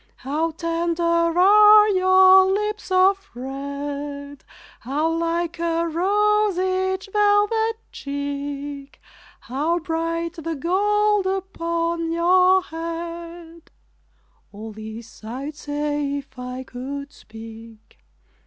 [0.15, 4.43] How tender are your lips of red!
[4.79, 8.99] How like a rose each velvet cheek!
[9.41, 13.69] How bright the gold upon your head
[14.51, 17.99] All this I'd say, if I could speak.